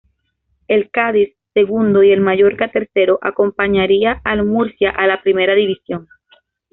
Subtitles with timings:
[0.67, 6.07] El Cádiz, segundo y el Mallorca, tercero, acompañaría al Murcia a la Primera División.